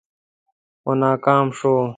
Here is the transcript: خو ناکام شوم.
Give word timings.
خو 0.81 0.91
ناکام 1.01 1.47
شوم. 1.57 1.89